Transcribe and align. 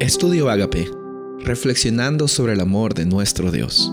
Estudio 0.00 0.48
Agape, 0.48 0.86
reflexionando 1.44 2.26
sobre 2.26 2.54
el 2.54 2.60
amor 2.60 2.94
de 2.94 3.04
nuestro 3.04 3.52
Dios. 3.52 3.92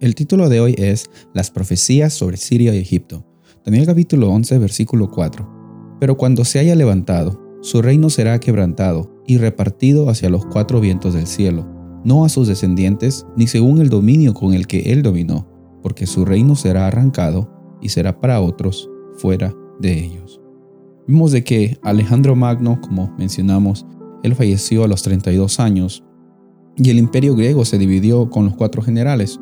El 0.00 0.14
título 0.14 0.50
de 0.50 0.60
hoy 0.60 0.74
es 0.76 1.08
Las 1.32 1.50
profecías 1.50 2.12
sobre 2.12 2.36
Siria 2.36 2.74
y 2.74 2.78
Egipto. 2.78 3.26
Daniel 3.64 3.86
capítulo 3.86 4.28
11, 4.28 4.58
versículo 4.58 5.10
4. 5.10 5.96
Pero 5.98 6.18
cuando 6.18 6.44
se 6.44 6.58
haya 6.58 6.74
levantado, 6.74 7.42
su 7.62 7.80
reino 7.80 8.10
será 8.10 8.38
quebrantado 8.38 9.18
y 9.26 9.38
repartido 9.38 10.10
hacia 10.10 10.28
los 10.28 10.44
cuatro 10.44 10.78
vientos 10.82 11.14
del 11.14 11.26
cielo, 11.26 11.66
no 12.04 12.26
a 12.26 12.28
sus 12.28 12.48
descendientes, 12.48 13.24
ni 13.34 13.46
según 13.46 13.80
el 13.80 13.88
dominio 13.88 14.34
con 14.34 14.52
el 14.52 14.66
que 14.66 14.92
él 14.92 15.02
dominó, 15.02 15.48
porque 15.82 16.06
su 16.06 16.26
reino 16.26 16.54
será 16.54 16.86
arrancado 16.86 17.50
y 17.80 17.88
será 17.88 18.20
para 18.20 18.42
otros 18.42 18.90
fuera 19.16 19.54
de 19.80 20.04
ellos. 20.04 20.38
Vimos 21.06 21.32
de 21.32 21.42
que 21.42 21.78
Alejandro 21.82 22.36
Magno, 22.36 22.78
como 22.82 23.10
mencionamos, 23.16 23.86
él 24.22 24.34
falleció 24.34 24.84
a 24.84 24.88
los 24.88 25.02
32 25.02 25.60
años 25.60 26.04
y 26.76 26.90
el 26.90 26.98
imperio 26.98 27.34
griego 27.34 27.64
se 27.64 27.78
dividió 27.78 28.30
con 28.30 28.44
los 28.44 28.54
cuatro 28.54 28.82
generales. 28.82 29.40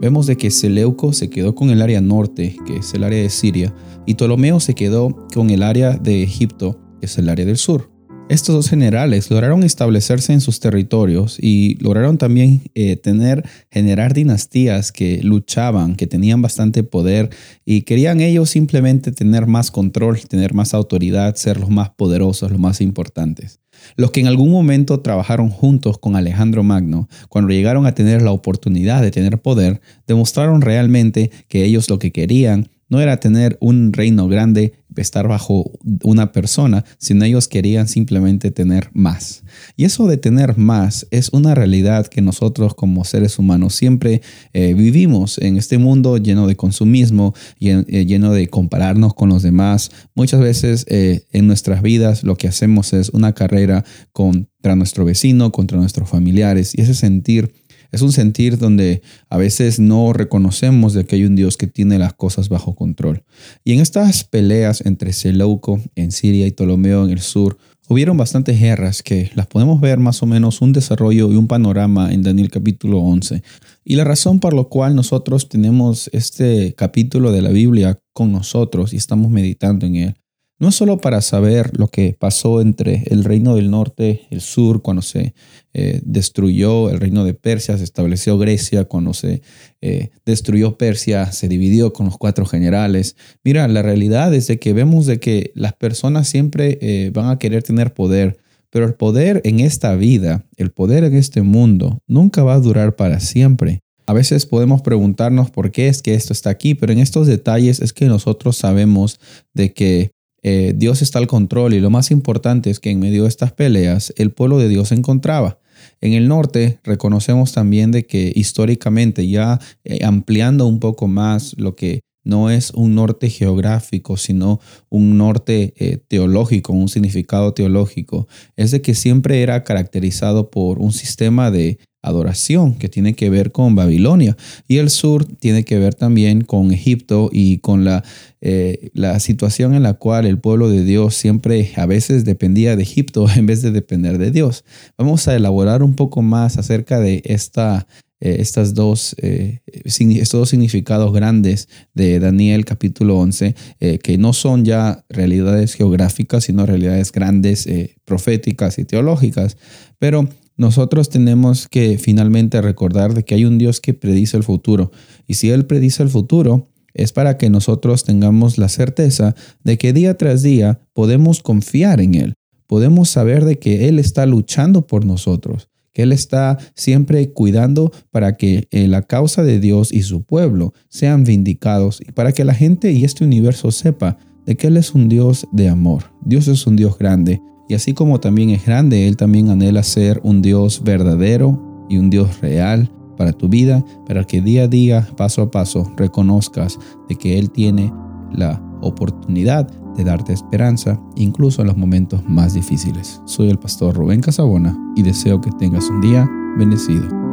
Vemos 0.00 0.26
de 0.26 0.36
que 0.36 0.50
Seleuco 0.50 1.12
se 1.12 1.30
quedó 1.30 1.54
con 1.54 1.70
el 1.70 1.82
área 1.82 2.00
norte, 2.00 2.56
que 2.66 2.76
es 2.76 2.94
el 2.94 3.02
área 3.02 3.22
de 3.22 3.30
Siria, 3.30 3.74
y 4.04 4.14
Ptolomeo 4.14 4.60
se 4.60 4.74
quedó 4.74 5.26
con 5.34 5.50
el 5.50 5.62
área 5.62 5.92
de 5.92 6.22
Egipto, 6.22 6.78
que 7.00 7.06
es 7.06 7.18
el 7.18 7.28
área 7.28 7.46
del 7.46 7.56
sur. 7.56 7.95
Estos 8.28 8.56
dos 8.56 8.68
generales 8.68 9.30
lograron 9.30 9.62
establecerse 9.62 10.32
en 10.32 10.40
sus 10.40 10.58
territorios 10.58 11.38
y 11.40 11.76
lograron 11.80 12.18
también 12.18 12.62
eh, 12.74 12.96
tener, 12.96 13.48
generar 13.70 14.14
dinastías 14.14 14.90
que 14.90 15.22
luchaban, 15.22 15.94
que 15.94 16.08
tenían 16.08 16.42
bastante 16.42 16.82
poder 16.82 17.30
y 17.64 17.82
querían 17.82 18.20
ellos 18.20 18.50
simplemente 18.50 19.12
tener 19.12 19.46
más 19.46 19.70
control, 19.70 20.18
tener 20.26 20.54
más 20.54 20.74
autoridad, 20.74 21.36
ser 21.36 21.60
los 21.60 21.70
más 21.70 21.90
poderosos, 21.90 22.50
los 22.50 22.58
más 22.58 22.80
importantes. 22.80 23.60
Los 23.94 24.10
que 24.10 24.20
en 24.20 24.26
algún 24.26 24.50
momento 24.50 24.98
trabajaron 24.98 25.48
juntos 25.48 25.98
con 25.98 26.16
Alejandro 26.16 26.64
Magno, 26.64 27.08
cuando 27.28 27.52
llegaron 27.52 27.86
a 27.86 27.94
tener 27.94 28.22
la 28.22 28.32
oportunidad 28.32 29.02
de 29.02 29.12
tener 29.12 29.40
poder, 29.40 29.80
demostraron 30.08 30.62
realmente 30.62 31.30
que 31.46 31.64
ellos 31.64 31.88
lo 31.88 32.00
que 32.00 32.10
querían 32.10 32.70
no 32.88 33.00
era 33.00 33.18
tener 33.18 33.56
un 33.60 33.92
reino 33.92 34.28
grande, 34.28 34.74
estar 34.96 35.28
bajo 35.28 35.72
una 36.02 36.32
persona, 36.32 36.84
sino 36.98 37.24
ellos 37.24 37.48
querían 37.48 37.88
simplemente 37.88 38.50
tener 38.50 38.90
más. 38.94 39.42
Y 39.76 39.84
eso 39.84 40.06
de 40.06 40.16
tener 40.16 40.56
más 40.56 41.06
es 41.10 41.30
una 41.30 41.54
realidad 41.54 42.06
que 42.06 42.22
nosotros 42.22 42.74
como 42.74 43.04
seres 43.04 43.38
humanos 43.38 43.74
siempre 43.74 44.22
eh, 44.52 44.74
vivimos 44.74 45.38
en 45.38 45.56
este 45.56 45.78
mundo 45.78 46.16
lleno 46.16 46.46
de 46.46 46.56
consumismo, 46.56 47.34
eh, 47.60 48.06
lleno 48.06 48.32
de 48.32 48.48
compararnos 48.48 49.14
con 49.14 49.28
los 49.28 49.42
demás. 49.42 49.90
Muchas 50.14 50.40
veces 50.40 50.86
eh, 50.88 51.24
en 51.32 51.46
nuestras 51.46 51.82
vidas 51.82 52.22
lo 52.22 52.36
que 52.36 52.48
hacemos 52.48 52.92
es 52.92 53.10
una 53.10 53.32
carrera 53.34 53.84
contra 54.12 54.76
nuestro 54.76 55.04
vecino, 55.04 55.52
contra 55.52 55.78
nuestros 55.78 56.08
familiares 56.08 56.72
y 56.74 56.80
ese 56.80 56.94
sentir 56.94 57.52
es 57.92 58.02
un 58.02 58.12
sentir 58.12 58.58
donde 58.58 59.02
a 59.28 59.36
veces 59.36 59.78
no 59.78 60.12
reconocemos 60.12 60.92
de 60.92 61.04
que 61.04 61.16
hay 61.16 61.24
un 61.24 61.36
Dios 61.36 61.56
que 61.56 61.66
tiene 61.66 61.98
las 61.98 62.14
cosas 62.14 62.48
bajo 62.48 62.74
control. 62.74 63.24
Y 63.64 63.72
en 63.72 63.80
estas 63.80 64.24
peleas 64.24 64.84
entre 64.84 65.12
Seleuco 65.12 65.80
en 65.94 66.12
Siria 66.12 66.46
y 66.46 66.50
Ptolomeo 66.50 67.04
en 67.04 67.10
el 67.10 67.20
sur, 67.20 67.58
hubieron 67.88 68.16
bastantes 68.16 68.58
guerras 68.58 69.02
que 69.02 69.30
las 69.34 69.46
podemos 69.46 69.80
ver 69.80 69.98
más 69.98 70.22
o 70.22 70.26
menos 70.26 70.60
un 70.60 70.72
desarrollo 70.72 71.30
y 71.32 71.36
un 71.36 71.46
panorama 71.46 72.12
en 72.12 72.22
Daniel 72.22 72.50
capítulo 72.50 72.98
11. 72.98 73.42
Y 73.84 73.96
la 73.96 74.04
razón 74.04 74.40
por 74.40 74.54
la 74.54 74.64
cual 74.64 74.96
nosotros 74.96 75.48
tenemos 75.48 76.10
este 76.12 76.74
capítulo 76.74 77.30
de 77.32 77.42
la 77.42 77.50
Biblia 77.50 77.98
con 78.12 78.32
nosotros 78.32 78.92
y 78.92 78.96
estamos 78.96 79.30
meditando 79.30 79.86
en 79.86 79.96
él 79.96 80.16
no 80.58 80.68
es 80.68 80.74
solo 80.74 80.98
para 80.98 81.20
saber 81.20 81.78
lo 81.78 81.88
que 81.88 82.16
pasó 82.18 82.60
entre 82.60 83.04
el 83.10 83.24
reino 83.24 83.54
del 83.56 83.70
norte 83.70 84.26
el 84.30 84.40
sur, 84.40 84.80
cuando 84.80 85.02
se 85.02 85.34
eh, 85.74 86.00
destruyó 86.04 86.88
el 86.88 86.98
reino 86.98 87.24
de 87.24 87.34
Persia, 87.34 87.76
se 87.76 87.84
estableció 87.84 88.38
Grecia, 88.38 88.84
cuando 88.84 89.12
se 89.12 89.42
eh, 89.82 90.10
destruyó 90.24 90.78
Persia, 90.78 91.30
se 91.32 91.48
dividió 91.48 91.92
con 91.92 92.06
los 92.06 92.16
cuatro 92.16 92.46
generales. 92.46 93.16
Mira, 93.44 93.68
la 93.68 93.82
realidad 93.82 94.32
es 94.34 94.46
de 94.46 94.58
que 94.58 94.72
vemos 94.72 95.04
de 95.06 95.20
que 95.20 95.52
las 95.54 95.74
personas 95.74 96.28
siempre 96.28 96.78
eh, 96.80 97.10
van 97.12 97.28
a 97.28 97.38
querer 97.38 97.62
tener 97.62 97.92
poder, 97.92 98.38
pero 98.70 98.86
el 98.86 98.94
poder 98.94 99.42
en 99.44 99.60
esta 99.60 99.94
vida, 99.94 100.46
el 100.56 100.70
poder 100.70 101.04
en 101.04 101.14
este 101.14 101.42
mundo, 101.42 101.98
nunca 102.06 102.42
va 102.42 102.54
a 102.54 102.60
durar 102.60 102.96
para 102.96 103.20
siempre. 103.20 103.80
A 104.06 104.12
veces 104.12 104.46
podemos 104.46 104.82
preguntarnos 104.82 105.50
por 105.50 105.72
qué 105.72 105.88
es 105.88 106.00
que 106.00 106.14
esto 106.14 106.32
está 106.32 106.48
aquí, 106.48 106.74
pero 106.74 106.92
en 106.92 107.00
estos 107.00 107.26
detalles 107.26 107.80
es 107.80 107.92
que 107.92 108.06
nosotros 108.06 108.56
sabemos 108.56 109.18
de 109.52 109.72
que 109.72 110.12
eh, 110.48 110.74
Dios 110.76 111.02
está 111.02 111.18
al 111.18 111.26
control 111.26 111.74
y 111.74 111.80
lo 111.80 111.90
más 111.90 112.12
importante 112.12 112.70
es 112.70 112.78
que 112.78 112.92
en 112.92 113.00
medio 113.00 113.24
de 113.24 113.28
estas 113.28 113.50
peleas 113.50 114.14
el 114.16 114.30
pueblo 114.30 114.58
de 114.58 114.68
Dios 114.68 114.90
se 114.90 114.94
encontraba. 114.94 115.58
En 116.00 116.12
el 116.12 116.28
norte 116.28 116.78
reconocemos 116.84 117.52
también 117.52 117.90
de 117.90 118.06
que 118.06 118.32
históricamente 118.32 119.26
ya 119.26 119.58
eh, 119.82 120.04
ampliando 120.04 120.68
un 120.68 120.78
poco 120.78 121.08
más 121.08 121.56
lo 121.58 121.74
que 121.74 122.02
no 122.22 122.48
es 122.48 122.70
un 122.70 122.94
norte 122.94 123.28
geográfico, 123.28 124.16
sino 124.16 124.60
un 124.88 125.18
norte 125.18 125.74
eh, 125.78 125.98
teológico, 126.06 126.72
un 126.72 126.88
significado 126.88 127.52
teológico, 127.52 128.28
es 128.54 128.70
de 128.70 128.80
que 128.82 128.94
siempre 128.94 129.42
era 129.42 129.64
caracterizado 129.64 130.52
por 130.52 130.78
un 130.78 130.92
sistema 130.92 131.50
de 131.50 131.80
adoración 132.06 132.74
que 132.74 132.88
tiene 132.88 133.14
que 133.14 133.30
ver 133.30 133.52
con 133.52 133.74
Babilonia 133.74 134.36
y 134.68 134.78
el 134.78 134.90
sur 134.90 135.24
tiene 135.24 135.64
que 135.64 135.78
ver 135.78 135.94
también 135.94 136.42
con 136.42 136.72
Egipto 136.72 137.30
y 137.32 137.58
con 137.58 137.84
la, 137.84 138.04
eh, 138.40 138.90
la 138.94 139.18
situación 139.20 139.74
en 139.74 139.82
la 139.82 139.94
cual 139.94 140.24
el 140.24 140.38
pueblo 140.38 140.68
de 140.68 140.84
Dios 140.84 141.14
siempre 141.14 141.72
a 141.76 141.86
veces 141.86 142.24
dependía 142.24 142.76
de 142.76 142.82
Egipto 142.82 143.26
en 143.36 143.46
vez 143.46 143.62
de 143.62 143.72
depender 143.72 144.18
de 144.18 144.30
Dios. 144.30 144.64
Vamos 144.96 145.26
a 145.28 145.34
elaborar 145.34 145.82
un 145.82 145.94
poco 145.94 146.22
más 146.22 146.58
acerca 146.58 147.00
de 147.00 147.22
esta 147.24 147.86
eh, 148.18 148.36
estas 148.38 148.72
dos, 148.72 149.14
eh, 149.18 149.60
estos 149.66 150.40
dos 150.40 150.48
significados 150.48 151.12
grandes 151.12 151.68
de 151.92 152.18
Daniel 152.18 152.64
capítulo 152.64 153.18
11, 153.18 153.54
que 154.02 154.16
no 154.16 154.32
son 154.32 154.64
ya 154.64 155.04
realidades 155.10 155.74
geográficas, 155.74 156.44
sino 156.44 156.64
realidades 156.64 157.12
grandes, 157.12 157.68
proféticas 158.06 158.78
y 158.78 158.86
teológicas. 158.86 159.58
Pero 159.98 160.30
nosotros 160.56 161.10
tenemos 161.10 161.68
que 161.68 161.98
finalmente 161.98 162.60
recordar 162.62 163.14
de 163.14 163.24
que 163.24 163.34
hay 163.34 163.44
un 163.44 163.58
Dios 163.58 163.80
que 163.80 163.94
predice 163.94 164.36
el 164.36 164.42
futuro. 164.42 164.90
Y 165.26 165.34
si 165.34 165.50
Él 165.50 165.66
predice 165.66 166.02
el 166.02 166.08
futuro, 166.08 166.68
es 166.94 167.12
para 167.12 167.36
que 167.36 167.50
nosotros 167.50 168.04
tengamos 168.04 168.56
la 168.56 168.68
certeza 168.68 169.34
de 169.64 169.76
que 169.76 169.92
día 169.92 170.16
tras 170.16 170.42
día 170.42 170.80
podemos 170.94 171.42
confiar 171.42 172.00
en 172.00 172.14
Él. 172.14 172.34
Podemos 172.66 173.10
saber 173.10 173.44
de 173.44 173.58
que 173.58 173.88
Él 173.88 173.98
está 173.98 174.24
luchando 174.24 174.86
por 174.86 175.04
nosotros, 175.04 175.68
que 175.92 176.02
Él 176.02 176.12
está 176.12 176.58
siempre 176.74 177.30
cuidando 177.32 177.92
para 178.10 178.36
que 178.36 178.66
eh, 178.70 178.88
la 178.88 179.02
causa 179.02 179.42
de 179.42 179.60
Dios 179.60 179.92
y 179.92 180.02
su 180.02 180.22
pueblo 180.22 180.72
sean 180.88 181.24
vindicados 181.24 182.00
y 182.00 182.12
para 182.12 182.32
que 182.32 182.44
la 182.44 182.54
gente 182.54 182.92
y 182.92 183.04
este 183.04 183.24
universo 183.24 183.70
sepa 183.70 184.16
de 184.46 184.56
que 184.56 184.68
Él 184.68 184.78
es 184.78 184.94
un 184.94 185.10
Dios 185.10 185.46
de 185.52 185.68
amor. 185.68 186.04
Dios 186.24 186.48
es 186.48 186.66
un 186.66 186.76
Dios 186.76 186.96
grande 186.96 187.42
y 187.68 187.74
así 187.74 187.94
como 187.94 188.20
también 188.20 188.50
es 188.50 188.64
grande, 188.64 189.08
Él 189.08 189.16
también 189.16 189.50
anhela 189.50 189.82
ser 189.82 190.20
un 190.22 190.42
Dios 190.42 190.82
verdadero 190.82 191.86
y 191.88 191.98
un 191.98 192.10
Dios 192.10 192.40
real 192.40 192.90
para 193.16 193.32
tu 193.32 193.48
vida, 193.48 193.84
para 194.06 194.24
que 194.24 194.40
día 194.40 194.64
a 194.64 194.68
día, 194.68 195.08
paso 195.16 195.42
a 195.42 195.50
paso, 195.50 195.90
reconozcas 195.96 196.78
de 197.08 197.16
que 197.16 197.38
Él 197.38 197.50
tiene 197.50 197.92
la 198.32 198.62
oportunidad 198.82 199.68
de 199.96 200.04
darte 200.04 200.32
esperanza, 200.32 201.00
incluso 201.16 201.62
en 201.62 201.68
los 201.68 201.76
momentos 201.76 202.22
más 202.28 202.54
difíciles. 202.54 203.20
Soy 203.24 203.48
el 203.48 203.58
pastor 203.58 203.94
Rubén 203.94 204.20
Casabona 204.20 204.76
y 204.94 205.02
deseo 205.02 205.40
que 205.40 205.50
tengas 205.52 205.88
un 205.88 206.02
día 206.02 206.28
bendecido. 206.58 207.25